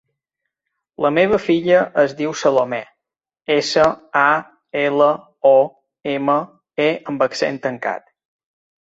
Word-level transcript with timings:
La 1.05 1.11
meva 1.17 1.39
filla 1.47 1.81
es 2.05 2.15
diu 2.21 2.33
Salomé: 2.39 2.81
essa, 3.59 3.85
a, 4.25 4.27
ela, 4.87 5.13
o, 5.53 5.55
ema, 6.19 6.41
e 6.91 6.93
amb 7.15 7.27
accent 7.31 7.67
tancat. 7.71 8.15